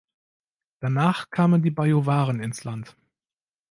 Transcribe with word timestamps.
Danach 0.79 1.29
kamen 1.29 1.61
die 1.61 1.69
Bajuwaren 1.69 2.39
ins 2.41 2.63
Land. 2.63 2.97